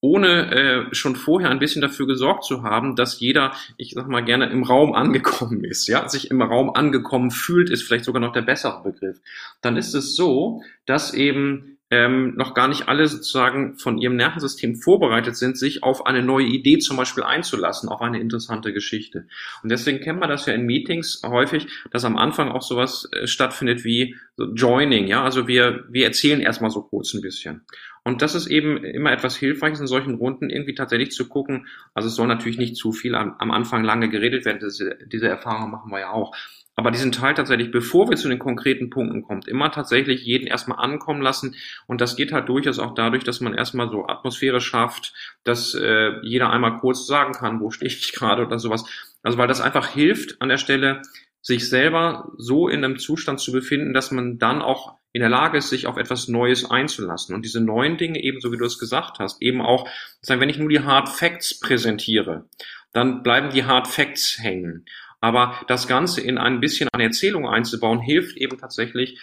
[0.00, 0.52] ohne
[0.90, 4.48] äh, schon vorher ein bisschen dafür gesorgt zu haben, dass jeder, ich sag mal gerne,
[4.48, 8.42] im Raum angekommen ist, ja, sich im Raum angekommen fühlt, ist vielleicht sogar noch der
[8.42, 9.18] bessere Begriff,
[9.60, 14.76] dann ist es so, dass eben ähm, noch gar nicht alle sozusagen von ihrem Nervensystem
[14.76, 19.26] vorbereitet sind, sich auf eine neue Idee zum Beispiel einzulassen, auf eine interessante Geschichte.
[19.62, 23.26] Und deswegen kennt man das ja in Meetings häufig, dass am Anfang auch sowas äh,
[23.26, 27.62] stattfindet wie so Joining, ja, also wir, wir erzählen erstmal so kurz ein bisschen.
[28.08, 31.66] Und das ist eben immer etwas Hilfreiches in solchen Runden, irgendwie tatsächlich zu gucken.
[31.92, 34.60] Also es soll natürlich nicht zu viel am, am Anfang lange geredet werden.
[34.60, 36.34] Diese, diese Erfahrung machen wir ja auch.
[36.74, 40.78] Aber diesen Teil tatsächlich, bevor wir zu den konkreten Punkten kommt, immer tatsächlich jeden erstmal
[40.78, 41.54] ankommen lassen.
[41.86, 45.12] Und das geht halt durchaus auch dadurch, dass man erstmal so Atmosphäre schafft,
[45.44, 48.86] dass äh, jeder einmal kurz sagen kann, wo stehe ich gerade oder sowas.
[49.22, 51.02] Also weil das einfach hilft an der Stelle,
[51.42, 55.58] sich selber so in einem Zustand zu befinden, dass man dann auch in der Lage
[55.58, 57.34] ist, sich auf etwas Neues einzulassen.
[57.34, 59.88] Und diese neuen Dinge, ebenso wie du es gesagt hast, eben auch,
[60.20, 62.48] sagen, wenn ich nur die Hard Facts präsentiere,
[62.92, 64.84] dann bleiben die Hard Facts hängen.
[65.20, 69.18] Aber das Ganze in ein bisschen eine Erzählung einzubauen, hilft eben tatsächlich,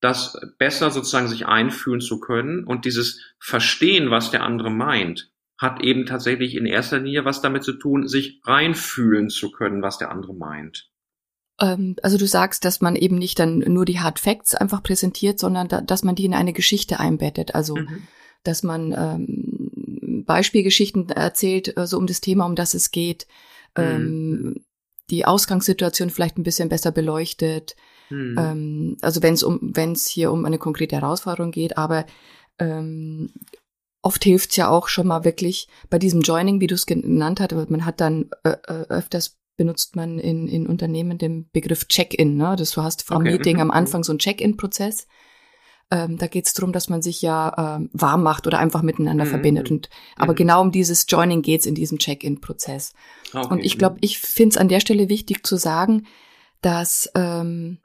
[0.00, 5.82] das besser sozusagen sich einfühlen zu können und dieses Verstehen, was der andere meint, hat
[5.82, 10.10] eben tatsächlich in erster Linie was damit zu tun, sich reinfühlen zu können, was der
[10.10, 10.90] andere meint.
[11.60, 15.38] Ähm, also du sagst, dass man eben nicht dann nur die Hard Facts einfach präsentiert,
[15.38, 17.54] sondern da, dass man die in eine Geschichte einbettet.
[17.54, 18.06] Also mhm.
[18.44, 23.26] dass man ähm, Beispielgeschichten erzählt, äh, so um das Thema, um das es geht.
[23.76, 23.84] Mhm.
[23.84, 24.64] Ähm,
[25.10, 27.76] die Ausgangssituation vielleicht ein bisschen besser beleuchtet.
[28.08, 28.36] Hm.
[28.38, 32.06] Ähm, also wenn es um, wenn es hier um eine konkrete Herausforderung geht, aber
[32.58, 33.30] ähm,
[34.02, 37.70] oft hilft's ja auch schon mal wirklich bei diesem Joining, wie du es genannt hast,
[37.70, 42.36] man hat dann äh, äh, öfters benutzt man in, in Unternehmen den Begriff Check-in.
[42.36, 42.56] Ne?
[42.56, 43.32] Das, du hast vom okay.
[43.32, 43.62] Meeting mhm.
[43.62, 45.06] am Anfang so einen Check-in-Prozess.
[45.90, 49.26] Ähm, da geht es darum, dass man sich ja ähm, warm macht oder einfach miteinander
[49.26, 49.30] mhm.
[49.30, 49.70] verbindet.
[49.70, 50.36] Und, aber mhm.
[50.36, 52.94] genau um dieses Joining geht's in diesem Check-in-Prozess.
[53.34, 53.48] Okay.
[53.50, 56.06] Und ich glaube, ich finde es an der Stelle wichtig zu sagen,
[56.62, 57.78] dass ähm,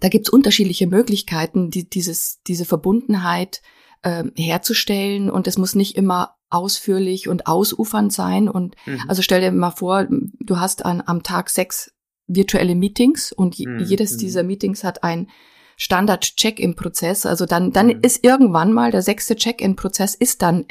[0.00, 3.60] da gibt's unterschiedliche Möglichkeiten, die, dieses, diese Verbundenheit
[4.04, 5.30] ähm, herzustellen.
[5.30, 8.48] Und es muss nicht immer ausführlich und ausufernd sein.
[8.48, 9.02] Und mhm.
[9.08, 11.92] also stell dir mal vor, du hast an, am Tag sechs
[12.26, 13.80] virtuelle Meetings und mhm.
[13.80, 14.18] jedes mhm.
[14.18, 15.28] dieser Meetings hat ein
[15.76, 17.26] Standard-Check-in-Prozess.
[17.26, 18.00] Also dann, dann mhm.
[18.02, 20.66] ist irgendwann mal der sechste Check-in-Prozess ist dann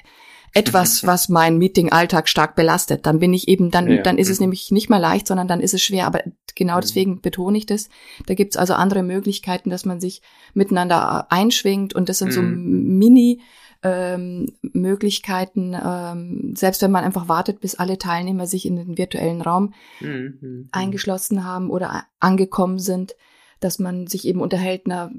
[0.53, 3.05] etwas, was mein Meeting-Alltag stark belastet.
[3.05, 4.01] Dann bin ich eben, dann, ja.
[4.01, 4.45] dann ist es mhm.
[4.45, 6.07] nämlich nicht mehr leicht, sondern dann ist es schwer.
[6.07, 6.21] Aber
[6.55, 6.81] genau mhm.
[6.81, 7.89] deswegen betone ich das.
[8.25, 10.21] Da gibt's also andere Möglichkeiten, dass man sich
[10.53, 13.41] miteinander einschwingt und das sind so Mini-
[13.83, 19.41] ähm, Möglichkeiten, ähm, selbst wenn man einfach wartet, bis alle Teilnehmer sich in den virtuellen
[19.41, 20.69] Raum mhm.
[20.71, 23.15] eingeschlossen haben oder angekommen sind,
[23.59, 25.11] dass man sich eben unterhält, na,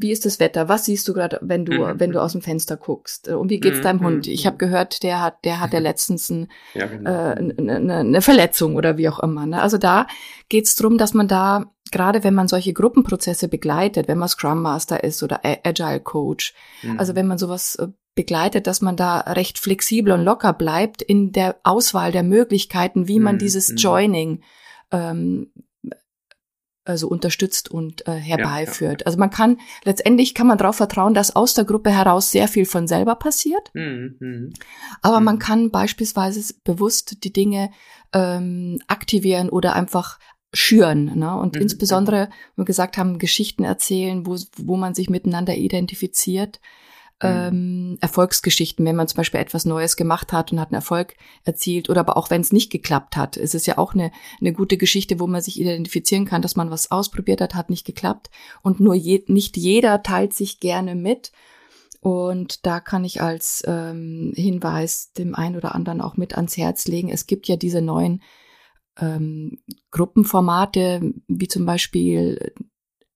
[0.00, 0.68] wie ist das Wetter?
[0.68, 2.00] Was siehst du gerade, wenn du, mhm.
[2.00, 3.28] wenn du aus dem Fenster guckst?
[3.28, 3.82] Und wie geht's mhm.
[3.82, 4.26] deinem Hund?
[4.26, 7.10] Ich habe gehört, der hat, der hat ja letztens ein, ja, genau.
[7.10, 9.46] äh, eine, eine Verletzung oder wie auch immer.
[9.46, 9.60] Ne?
[9.60, 10.06] Also da
[10.48, 15.02] geht's drum, dass man da, gerade wenn man solche Gruppenprozesse begleitet, wenn man Scrum Master
[15.04, 16.98] ist oder Agile Coach, mhm.
[16.98, 21.32] also wenn man sowas äh, begleitet, dass man da recht flexibel und locker bleibt in
[21.32, 23.40] der Auswahl der Möglichkeiten, wie man mhm.
[23.40, 23.76] dieses mhm.
[23.76, 24.42] Joining
[24.90, 25.52] ähm,
[26.86, 29.00] also unterstützt und äh, herbeiführt.
[29.00, 29.06] Ja, ja.
[29.06, 32.66] Also man kann letztendlich kann man darauf vertrauen, dass aus der Gruppe heraus sehr viel
[32.66, 33.70] von selber passiert.
[33.74, 34.16] Mhm.
[34.20, 34.52] mhm.
[35.02, 35.24] Aber mhm.
[35.24, 37.70] man kann beispielsweise bewusst die Dinge
[38.12, 40.18] ähm, aktivieren oder einfach
[40.52, 41.18] schüren.
[41.18, 41.36] Ne?
[41.36, 41.62] Und mhm.
[41.62, 46.60] insbesondere, wenn wir gesagt haben, Geschichten erzählen, wo, wo man sich miteinander identifiziert.
[47.22, 47.28] Mhm.
[47.28, 51.88] ähm, Erfolgsgeschichten, wenn man zum Beispiel etwas Neues gemacht hat und hat einen Erfolg erzielt
[51.88, 53.38] oder aber auch wenn es nicht geklappt hat.
[53.38, 56.70] Es ist ja auch eine, eine gute Geschichte, wo man sich identifizieren kann, dass man
[56.70, 58.30] was ausprobiert hat, hat nicht geklappt
[58.62, 61.32] und nur je, nicht jeder teilt sich gerne mit.
[62.00, 66.86] Und da kann ich als ähm, Hinweis dem einen oder anderen auch mit ans Herz
[66.86, 67.08] legen.
[67.08, 68.22] Es gibt ja diese neuen
[69.00, 69.58] ähm,
[69.90, 72.52] Gruppenformate, wie zum Beispiel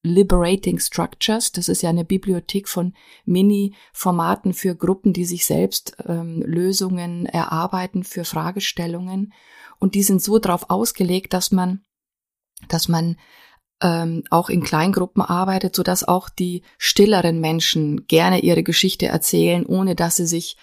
[0.02, 1.52] Liberating Structures.
[1.52, 8.04] Das ist ja eine Bibliothek von Mini-Formaten für Gruppen, die sich selbst ähm, Lösungen erarbeiten
[8.04, 9.32] für Fragestellungen.
[9.78, 11.82] Und die sind so darauf ausgelegt, dass man,
[12.68, 13.16] dass man
[13.82, 19.64] ähm, auch in Kleingruppen arbeitet, so dass auch die stilleren Menschen gerne ihre Geschichte erzählen,
[19.66, 20.56] ohne dass sie sich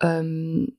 [0.00, 0.76] ähm,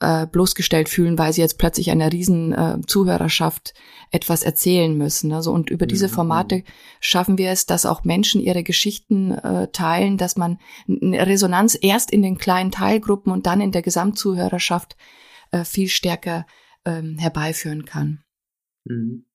[0.00, 3.74] äh, bloßgestellt fühlen, weil sie jetzt plötzlich einer riesen äh, Zuhörerschaft
[4.10, 5.32] etwas erzählen müssen.
[5.32, 6.12] Also und über diese mhm.
[6.12, 6.64] Formate
[7.00, 10.58] schaffen wir es, dass auch Menschen ihre Geschichten äh, teilen, dass man
[10.88, 14.96] eine Resonanz erst in den kleinen Teilgruppen und dann in der Gesamtzuhörerschaft
[15.52, 16.46] äh, viel stärker
[16.84, 18.24] ähm, herbeiführen kann.
[18.84, 19.26] Mhm.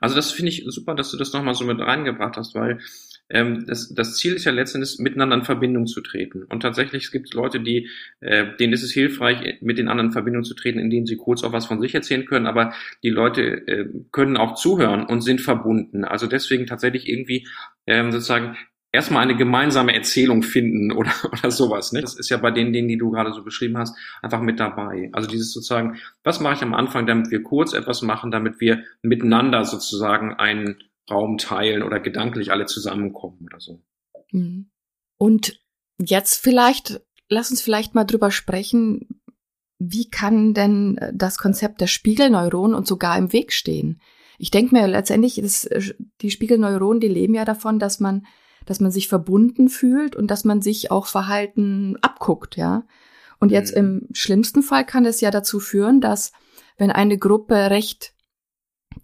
[0.00, 2.78] Also das finde ich super, dass du das nochmal so mit reingebracht hast, weil
[3.32, 6.44] ähm, das, das Ziel ist ja letztendlich, miteinander in Verbindung zu treten.
[6.44, 7.88] Und tatsächlich gibt es Leute, die,
[8.20, 11.42] äh, denen ist es hilfreich, mit den anderen in Verbindung zu treten, indem sie kurz
[11.42, 15.40] auch was von sich erzählen können, aber die Leute äh, können auch zuhören und sind
[15.40, 16.04] verbunden.
[16.04, 17.48] Also deswegen tatsächlich irgendwie
[17.86, 18.56] ähm, sozusagen
[18.92, 21.92] erstmal eine gemeinsame Erzählung finden oder, oder sowas.
[21.92, 22.02] Ne?
[22.02, 25.08] Das ist ja bei den Dingen, die du gerade so beschrieben hast, einfach mit dabei.
[25.12, 28.84] Also dieses sozusagen, was mache ich am Anfang, damit wir kurz etwas machen, damit wir
[29.00, 30.76] miteinander sozusagen einen
[31.10, 33.82] Raum teilen oder gedanklich alle zusammenkommen oder so.
[34.30, 34.70] Mhm.
[35.18, 35.60] Und
[35.98, 39.22] jetzt vielleicht, lass uns vielleicht mal drüber sprechen,
[39.78, 44.00] wie kann denn das Konzept der Spiegelneuronen und sogar im Weg stehen?
[44.38, 45.68] Ich denke mir letztendlich, ist,
[46.20, 48.26] die Spiegelneuronen, die leben ja davon, dass man,
[48.64, 52.84] dass man sich verbunden fühlt und dass man sich auch Verhalten abguckt, ja.
[53.40, 53.78] Und jetzt mhm.
[53.78, 56.30] im schlimmsten Fall kann es ja dazu führen, dass
[56.78, 58.14] wenn eine Gruppe recht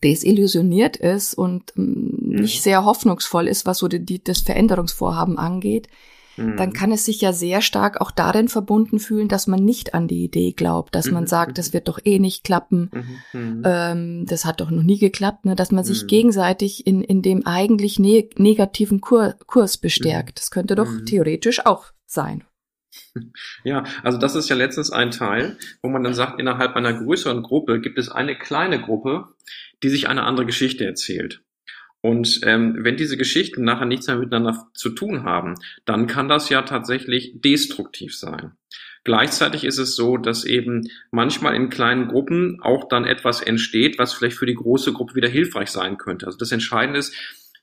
[0.02, 2.40] desillusioniert ist und ähm, mhm.
[2.40, 5.88] nicht sehr hoffnungsvoll ist, was so die, die, das Veränderungsvorhaben angeht,
[6.36, 6.56] mhm.
[6.56, 10.08] dann kann es sich ja sehr stark auch darin verbunden fühlen, dass man nicht an
[10.08, 11.14] die Idee glaubt, dass mhm.
[11.14, 12.90] man sagt, das wird doch eh nicht klappen,
[13.34, 15.56] ähm, das hat doch noch nie geklappt, ne?
[15.56, 20.38] dass man sich gegenseitig in, in dem eigentlich ne negativen Kur Kurs bestärkt.
[20.38, 22.44] Das könnte doch theoretisch auch sein.
[23.64, 27.42] Ja, also das ist ja letztens ein Teil, wo man dann sagt, innerhalb einer größeren
[27.42, 29.28] Gruppe gibt es eine kleine Gruppe,
[29.82, 31.42] die sich eine andere Geschichte erzählt.
[32.00, 36.48] Und ähm, wenn diese Geschichten nachher nichts mehr miteinander zu tun haben, dann kann das
[36.48, 38.52] ja tatsächlich destruktiv sein.
[39.04, 44.12] Gleichzeitig ist es so, dass eben manchmal in kleinen Gruppen auch dann etwas entsteht, was
[44.12, 46.26] vielleicht für die große Gruppe wieder hilfreich sein könnte.
[46.26, 47.14] Also das Entscheidende ist,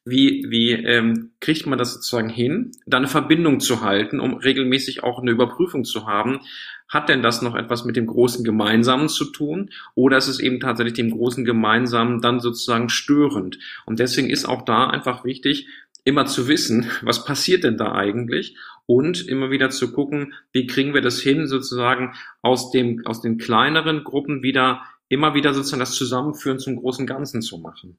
[0.05, 5.03] wie, wie ähm, kriegt man das sozusagen hin, da eine Verbindung zu halten, um regelmäßig
[5.03, 6.41] auch eine Überprüfung zu haben,
[6.87, 10.59] hat denn das noch etwas mit dem großen Gemeinsamen zu tun oder ist es eben
[10.59, 13.57] tatsächlich dem großen Gemeinsamen dann sozusagen störend?
[13.87, 15.67] Und deswegen ist auch da einfach wichtig,
[16.03, 20.93] immer zu wissen, was passiert denn da eigentlich und immer wieder zu gucken, wie kriegen
[20.93, 22.13] wir das hin, sozusagen
[22.43, 27.41] aus dem, aus den kleineren Gruppen wieder, immer wieder sozusagen das Zusammenführen zum großen Ganzen
[27.41, 27.97] zu machen.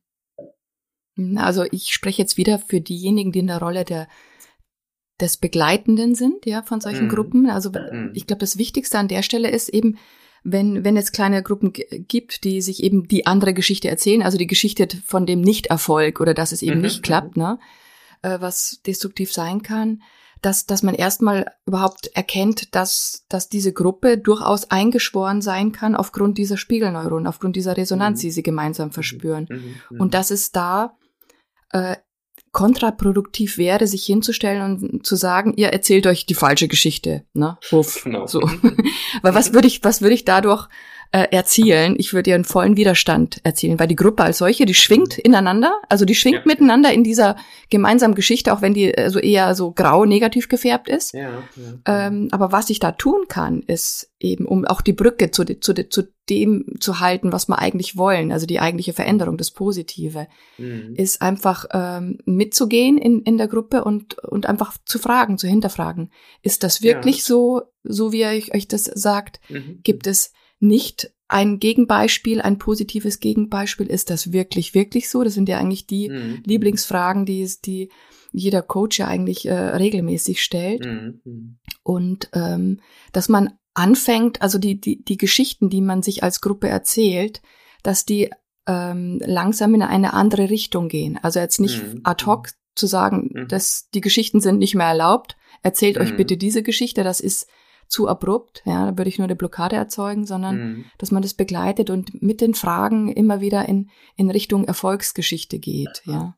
[1.37, 4.09] Also ich spreche jetzt wieder für diejenigen, die in der Rolle der
[5.21, 7.11] des Begleitenden sind, ja, von solchen mhm.
[7.11, 7.51] Gruppen.
[7.51, 8.11] Also mhm.
[8.15, 9.97] ich glaube, das Wichtigste an der Stelle ist eben,
[10.45, 14.47] wenn, wenn es kleine Gruppen gibt, die sich eben die andere Geschichte erzählen, also die
[14.47, 16.83] Geschichte von dem Nichterfolg oder dass es eben mhm.
[16.83, 17.59] nicht klappt, ne,
[18.23, 20.03] äh, was destruktiv sein kann,
[20.43, 26.39] dass, dass man erstmal überhaupt erkennt, dass, dass diese Gruppe durchaus eingeschworen sein kann aufgrund
[26.39, 28.27] dieser Spiegelneuronen, aufgrund dieser Resonanz, mhm.
[28.27, 29.49] die sie gemeinsam verspüren.
[29.49, 29.75] Mhm.
[29.91, 30.01] Mhm.
[30.01, 30.97] Und dass es da
[31.77, 31.97] äh,
[32.53, 37.59] kontraproduktiv wäre, sich hinzustellen und zu sagen, ihr erzählt euch die falsche Geschichte, ne?
[37.71, 38.27] Uff, genau.
[38.27, 38.41] So.
[39.23, 40.67] Weil was würde ich, was würde ich dadurch
[41.13, 41.97] äh, erzielen.
[41.99, 45.23] Ich würde ihr einen vollen Widerstand erzielen, weil die Gruppe als solche, die schwingt mhm.
[45.25, 46.43] ineinander, also die schwingt ja.
[46.45, 47.37] miteinander in dieser
[47.71, 51.15] gemeinsamen Geschichte, auch wenn die äh, so eher so grau negativ gefärbt ist.
[51.15, 55.31] Ja, ja, ähm, aber was ich da tun kann, ist eben, um auch die Brücke
[55.31, 59.53] zu, zu, zu dem zu halten, was wir eigentlich wollen, also die eigentliche Veränderung, das
[59.53, 60.27] Positive,
[60.59, 60.95] mhm.
[60.97, 66.11] ist einfach ähm, mitzugehen in, in der Gruppe und, und einfach zu fragen, zu hinterfragen.
[66.43, 69.41] Ist das wirklich so, so wie ihr euch das sagt?
[69.49, 69.81] Mhm.
[69.83, 73.87] Gibt es nicht ein Gegenbeispiel, ein positives Gegenbeispiel.
[73.87, 75.25] Ist das wirklich, wirklich so?
[75.25, 76.43] Das sind ja eigentlich die mhm.
[76.45, 77.91] Lieblingsfragen, die, die
[78.33, 80.85] jeder Coach ja eigentlich äh, regelmäßig stellt.
[80.85, 81.21] Mhm.
[81.25, 81.59] mhm.
[81.83, 82.81] Und ähm,
[83.13, 87.43] dass man anfängt, also die, die, die Geschichten, die man sich als Gruppe erzählt,
[87.83, 88.31] dass die
[88.67, 91.19] ähm, langsam in eine andere Richtung gehen.
[91.23, 92.01] Also jetzt nicht mhm.
[92.05, 92.53] ad hoc mhm.
[92.75, 93.49] zu sagen, mhm.
[93.49, 95.37] dass die Geschichten sind nicht mehr erlaubt.
[95.63, 97.03] Erzählt euch bitte diese Geschichte.
[97.03, 97.49] Das ist
[97.89, 100.85] zu abrupt, ja, da würde ich nur eine Blockade erzeugen, sondern mhm.
[100.99, 106.03] dass man das begleitet und mit den Fragen immer wieder in, in Richtung Erfolgsgeschichte geht,
[106.05, 106.37] ja.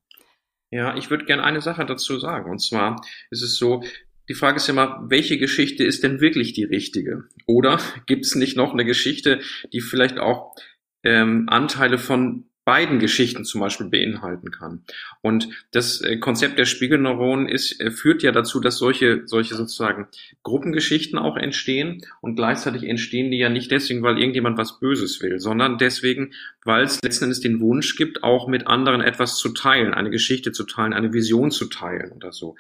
[0.71, 2.51] Ja, ich würde gerne eine Sache dazu sagen.
[2.51, 3.83] Und zwar ist es so,
[4.29, 7.25] die Frage ist immer, welche Geschichte ist denn wirklich die richtige?
[7.47, 9.41] Oder gibt es nicht noch eine Geschichte,
[9.73, 10.55] die vielleicht auch
[11.03, 14.83] ähm, Anteile von beiden Geschichten zum Beispiel beinhalten kann.
[15.23, 20.07] Und das äh, Konzept der Spiegelneuronen ist, äh, führt ja dazu, dass solche, solche sozusagen
[20.43, 25.41] Gruppengeschichten auch entstehen und gleichzeitig entstehen die ja nicht deswegen, weil irgendjemand was Böses will,
[25.41, 29.95] sondern deswegen, weil es letzten Endes den Wunsch gibt, auch mit anderen etwas zu teilen,
[29.95, 32.55] eine Geschichte zu teilen, eine Vision zu teilen oder so.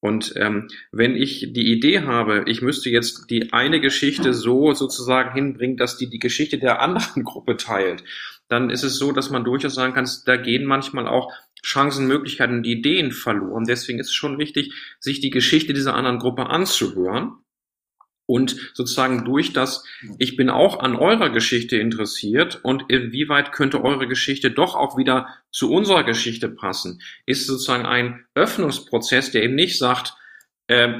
[0.00, 5.34] Und ähm, wenn ich die Idee habe, ich müsste jetzt die eine Geschichte so sozusagen
[5.34, 8.04] hinbringen, dass die die Geschichte der anderen Gruppe teilt,
[8.48, 11.32] dann ist es so, dass man durchaus sagen kann, da gehen manchmal auch
[11.64, 13.64] Chancen, Möglichkeiten und Ideen verloren.
[13.64, 17.32] Deswegen ist es schon wichtig, sich die Geschichte dieser anderen Gruppe anzuhören
[18.28, 19.84] und sozusagen durch das,
[20.18, 25.28] ich bin auch an eurer Geschichte interessiert und inwieweit könnte eure Geschichte doch auch wieder
[25.50, 30.12] zu unserer Geschichte passen, ist sozusagen ein Öffnungsprozess, der eben nicht sagt,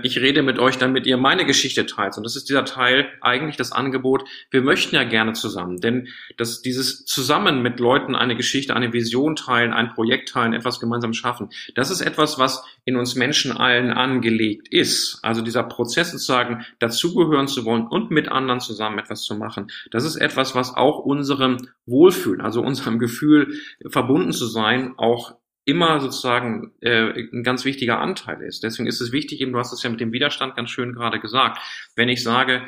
[0.02, 2.16] ich rede mit euch, damit ihr meine Geschichte teilt.
[2.16, 5.76] Und das ist dieser Teil, eigentlich das Angebot, wir möchten ja gerne zusammen.
[5.78, 10.81] Denn das, dieses zusammen mit Leuten eine Geschichte, eine Vision teilen, ein Projekt teilen, etwas
[10.81, 15.18] gemeinsam schaffen, das ist etwas, was in uns Menschen allen angelegt ist.
[15.22, 20.04] Also dieser Prozess sozusagen dazugehören zu wollen und mit anderen zusammen etwas zu machen, das
[20.04, 23.52] ist etwas, was auch unserem Wohlfühlen, also unserem Gefühl
[23.87, 25.38] verbunden zu sein, auch
[25.68, 28.62] immer sozusagen äh, ein ganz wichtiger Anteil ist.
[28.62, 31.20] Deswegen ist es wichtig, eben du hast es ja mit dem Widerstand ganz schön gerade
[31.20, 31.59] gesagt,
[31.94, 32.66] wenn ich sage,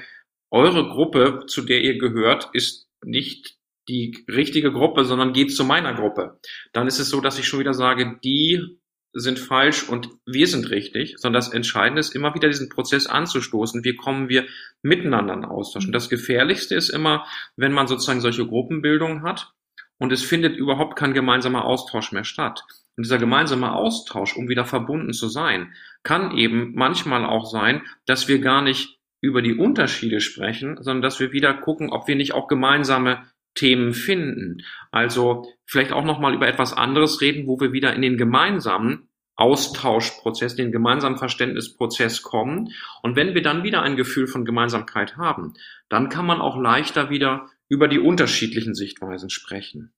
[0.50, 3.56] eure Gruppe, zu der ihr gehört, ist nicht
[3.88, 6.38] die richtige Gruppe, sondern geht zu meiner Gruppe,
[6.74, 8.78] dann ist es so, dass ich schon wieder sage, die
[9.14, 13.82] sind falsch und wir sind richtig, sondern das Entscheidende ist immer wieder diesen Prozess anzustoßen.
[13.82, 14.44] Wie kommen wir
[14.82, 15.86] miteinander in Austausch?
[15.86, 19.54] Und das Gefährlichste ist immer, wenn man sozusagen solche Gruppenbildungen hat
[20.00, 22.64] und es findet überhaupt kein gemeinsamer Austausch mehr statt.
[23.00, 28.28] Und dieser gemeinsame Austausch, um wieder verbunden zu sein, kann eben manchmal auch sein, dass
[28.28, 32.34] wir gar nicht über die Unterschiede sprechen, sondern dass wir wieder gucken, ob wir nicht
[32.34, 34.58] auch gemeinsame Themen finden.
[34.90, 40.54] Also vielleicht auch nochmal über etwas anderes reden, wo wir wieder in den gemeinsamen Austauschprozess,
[40.54, 42.74] den gemeinsamen Verständnisprozess kommen.
[43.00, 45.54] Und wenn wir dann wieder ein Gefühl von Gemeinsamkeit haben,
[45.88, 49.94] dann kann man auch leichter wieder über die unterschiedlichen Sichtweisen sprechen.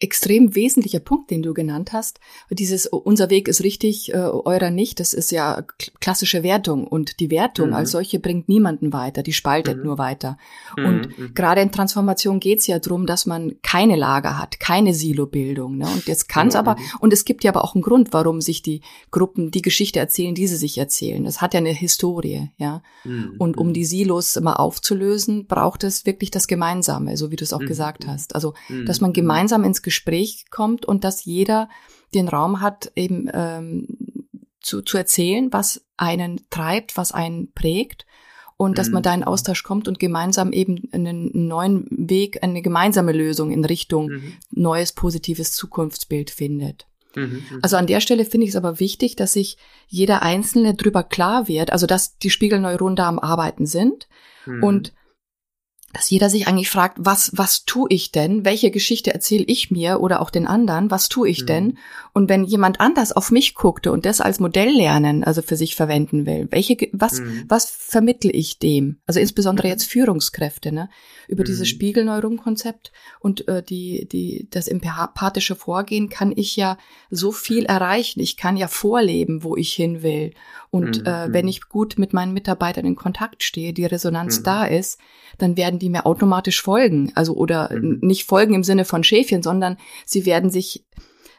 [0.00, 2.18] Extrem wesentlicher Punkt, den du genannt hast.
[2.50, 5.64] Dieses unser Weg ist richtig, äh, eurer nicht, das ist ja
[6.00, 7.74] klassische Wertung und die Wertung mhm.
[7.74, 9.84] als solche bringt niemanden weiter, die spaltet mhm.
[9.84, 10.36] nur weiter.
[10.76, 10.84] Mhm.
[10.84, 11.34] Und mhm.
[11.34, 15.78] gerade in Transformation geht's ja drum, dass man keine Lager hat, keine Silobildung.
[15.78, 15.86] Ne?
[15.86, 16.98] Und jetzt kann's aber, mhm.
[17.00, 18.80] und es gibt ja aber auch einen Grund, warum sich die
[19.12, 21.22] Gruppen die Geschichte erzählen, die sie sich erzählen.
[21.22, 22.82] Das hat ja eine Historie, ja.
[23.04, 23.36] Mhm.
[23.38, 27.52] Und um die Silos immer aufzulösen, braucht es wirklich das Gemeinsame, so wie du es
[27.52, 28.34] auch gesagt hast.
[28.34, 28.54] Also,
[28.86, 31.68] dass man gemeinsam ins Gespräch kommt und dass jeder
[32.14, 33.86] den Raum hat, eben ähm,
[34.60, 38.06] zu, zu erzählen, was einen treibt, was einen prägt
[38.56, 39.26] und dass man da in mhm.
[39.26, 44.32] Austausch kommt und gemeinsam eben einen neuen Weg, eine gemeinsame Lösung in Richtung mhm.
[44.50, 46.86] neues, positives Zukunftsbild findet.
[47.16, 47.58] Mhm, mhm.
[47.62, 51.48] Also an der Stelle finde ich es aber wichtig, dass sich jeder Einzelne drüber klar
[51.48, 54.08] wird, also dass die Spiegelneuronen da am Arbeiten sind
[54.46, 54.62] mhm.
[54.62, 54.92] und
[55.94, 58.44] dass jeder sich eigentlich fragt, was, was tue ich denn?
[58.44, 60.90] Welche Geschichte erzähle ich mir oder auch den anderen?
[60.90, 61.46] Was tue ich mhm.
[61.46, 61.78] denn?
[62.12, 65.76] Und wenn jemand anders auf mich guckte und das als Modell lernen, also für sich
[65.76, 67.44] verwenden will, welche, was, mhm.
[67.48, 68.98] was vermittle ich dem?
[69.06, 70.90] Also insbesondere jetzt Führungskräfte, ne?
[71.28, 71.46] Über mhm.
[71.46, 76.76] dieses Spiegelneuronkonzept und äh, die, die, das empathische Vorgehen kann ich ja
[77.10, 78.20] so viel erreichen.
[78.20, 80.32] Ich kann ja vorleben, wo ich hin will.
[80.74, 81.06] Und mhm.
[81.06, 81.50] äh, wenn mhm.
[81.50, 84.42] ich gut mit meinen Mitarbeitern in Kontakt stehe, die Resonanz mhm.
[84.42, 84.98] da ist,
[85.38, 87.12] dann werden die mir automatisch folgen.
[87.14, 88.00] Also oder mhm.
[88.02, 90.84] nicht folgen im Sinne von Schäfchen, sondern sie werden sich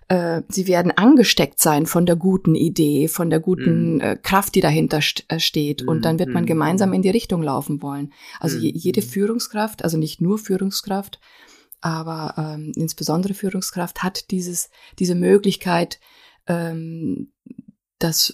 [0.07, 4.01] äh, sie werden angesteckt sein von der guten Idee, von der guten mhm.
[4.01, 5.81] äh, Kraft, die dahinter st äh, steht.
[5.81, 6.47] Und dann wird man mhm.
[6.47, 8.13] gemeinsam in die Richtung laufen wollen.
[8.39, 11.19] Also je, jede Führungskraft, also nicht nur Führungskraft,
[11.81, 15.99] aber ähm, insbesondere Führungskraft hat dieses, diese Möglichkeit,
[16.47, 17.33] ähm,
[17.99, 18.33] das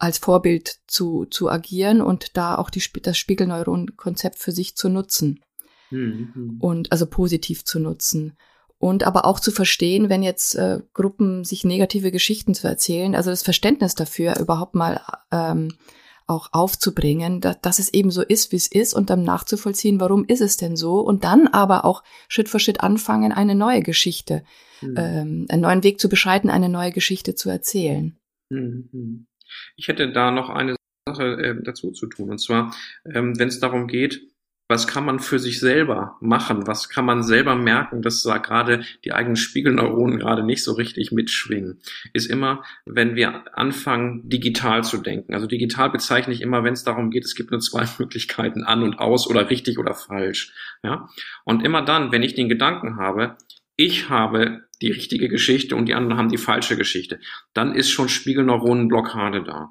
[0.00, 5.40] als Vorbild zu, zu agieren und da auch die, das Spiegelneuron-Konzept für sich zu nutzen.
[5.90, 6.56] Mhm.
[6.60, 8.36] Und also positiv zu nutzen.
[8.78, 13.28] Und aber auch zu verstehen, wenn jetzt äh, Gruppen sich negative Geschichten zu erzählen, also
[13.28, 15.74] das Verständnis dafür überhaupt mal ähm,
[16.26, 20.24] auch aufzubringen, dass, dass es eben so ist, wie es ist und dann nachzuvollziehen, warum
[20.24, 24.44] ist es denn so und dann aber auch Schritt für Schritt anfangen, eine neue Geschichte,
[24.80, 24.94] mhm.
[24.96, 28.16] ähm, einen neuen Weg zu beschreiten, eine neue Geschichte zu erzählen.
[28.48, 29.26] Mhm.
[29.76, 32.30] Ich hätte da noch eine Sache äh, dazu zu tun.
[32.30, 34.20] Und zwar, ähm, wenn es darum geht,
[34.70, 36.68] was kann man für sich selber machen?
[36.68, 41.10] Was kann man selber merken, dass da gerade die eigenen Spiegelneuronen gerade nicht so richtig
[41.10, 41.80] mitschwingen?
[42.12, 45.34] Ist immer, wenn wir anfangen, digital zu denken.
[45.34, 48.84] Also digital bezeichne ich immer, wenn es darum geht, es gibt nur zwei Möglichkeiten, an
[48.84, 50.54] und aus oder richtig oder falsch.
[50.84, 51.08] Ja?
[51.44, 53.36] Und immer dann, wenn ich den Gedanken habe,
[53.74, 57.20] ich habe die richtige Geschichte und die anderen haben die falsche Geschichte,
[57.52, 59.70] dann ist schon Spiegelneuronenblockade da.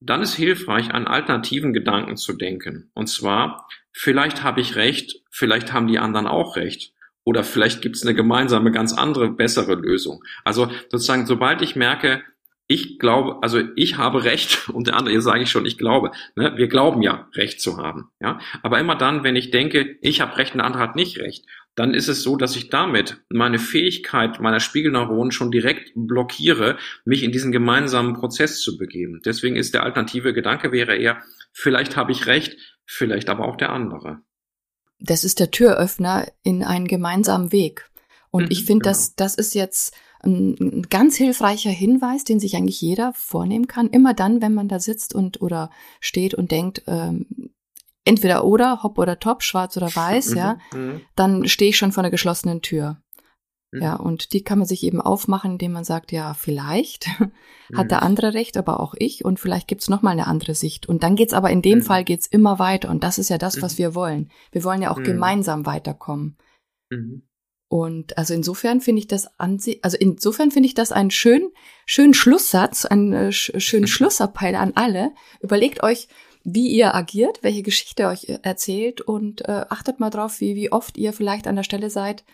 [0.00, 2.90] Dann ist hilfreich, an alternativen Gedanken zu denken.
[2.94, 6.92] Und zwar, vielleicht habe ich recht, vielleicht haben die anderen auch recht.
[7.24, 10.24] Oder vielleicht gibt es eine gemeinsame, ganz andere, bessere Lösung.
[10.44, 12.22] Also sozusagen, sobald ich merke,
[12.68, 16.12] ich glaube, also ich habe Recht und der andere, jetzt sage ich schon, ich glaube.
[16.36, 16.52] Ne?
[16.56, 18.10] Wir glauben ja, Recht zu haben.
[18.20, 18.38] Ja?
[18.62, 21.44] Aber immer dann, wenn ich denke, ich habe Recht und der andere hat nicht Recht,
[21.78, 27.22] dann ist es so, dass ich damit meine Fähigkeit meiner Spiegelneuronen schon direkt blockiere, mich
[27.22, 29.20] in diesen gemeinsamen Prozess zu begeben.
[29.24, 33.70] Deswegen ist der alternative Gedanke wäre eher, vielleicht habe ich recht, vielleicht aber auch der
[33.70, 34.18] andere.
[34.98, 37.88] Das ist der Türöffner in einen gemeinsamen Weg.
[38.30, 38.90] Und mhm, ich finde, genau.
[38.90, 43.88] das, das ist jetzt ein ganz hilfreicher Hinweis, den sich eigentlich jeder vornehmen kann.
[43.88, 47.52] Immer dann, wenn man da sitzt und oder steht und denkt, ähm,
[48.08, 51.00] entweder oder, hopp oder top, schwarz oder weiß, ja, mhm, mhm.
[51.14, 53.00] dann stehe ich schon vor einer geschlossenen Tür.
[53.70, 53.82] Mhm.
[53.82, 57.06] Ja, und die kann man sich eben aufmachen, indem man sagt, ja, vielleicht
[57.74, 60.88] hat der andere recht, aber auch ich und vielleicht gibt's noch mal eine andere Sicht.
[60.88, 63.60] Und dann geht's aber in dem Fall geht's immer weiter und das ist ja das,
[63.62, 64.30] was wir wollen.
[64.52, 66.36] Wir wollen ja auch gemeinsam weiterkommen.
[67.70, 71.50] Und also insofern finde ich das an also insofern finde ich das einen schönen,
[71.84, 75.12] schönen Schlusssatz, einen äh, schönen Schlussappell an alle.
[75.40, 76.08] Überlegt euch,
[76.52, 80.56] wie ihr agiert, welche Geschichte ihr euch äh, erzählt und äh, achtet mal drauf, wie,
[80.56, 82.24] wie oft ihr vielleicht an der Stelle seid.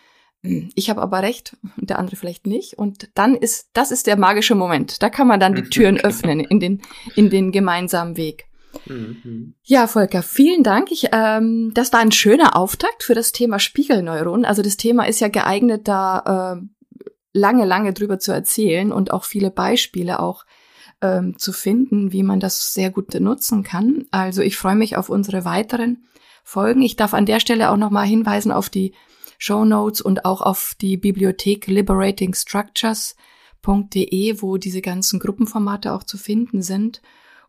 [0.41, 2.77] Hm, ich habe aber recht und der andere vielleicht nicht.
[2.77, 5.03] Und dann ist, das ist der magische Moment.
[5.03, 6.81] Da kann man dann die Türen öffnen in den,
[7.15, 8.45] in den gemeinsamen Weg.
[8.85, 9.55] Mhm.
[9.63, 10.91] Ja, Volker, vielen Dank.
[10.91, 14.45] Ich, ähm, das war ein schöner Auftakt für das Thema Spiegelneuronen.
[14.45, 16.99] Also das Thema ist ja geeignet, da äh,
[17.33, 20.45] lange, lange drüber zu erzählen und auch viele Beispiele auch
[21.01, 24.05] ähm, zu finden, wie man das sehr gut nutzen kann.
[24.11, 26.05] Also ich freue mich auf unsere weiteren
[26.43, 26.81] Folgen.
[26.81, 28.93] Ich darf an der Stelle auch nochmal hinweisen auf die
[29.37, 36.61] Show Notes und auch auf die Bibliothek liberatingstructures.de, wo diese ganzen Gruppenformate auch zu finden
[36.61, 37.01] sind.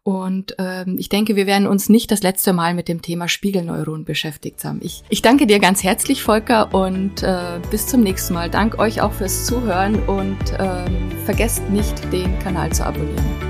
[0.07, 4.05] Und ähm, ich denke, wir werden uns nicht das letzte Mal mit dem Thema Spiegelneuron
[4.05, 4.79] beschäftigt haben.
[4.81, 8.49] Ich, ich danke dir ganz herzlich, Volker, und äh, bis zum nächsten Mal.
[8.49, 13.46] Dank euch auch fürs Zuhören und ähm, vergesst nicht, den Kanal zu abonnieren.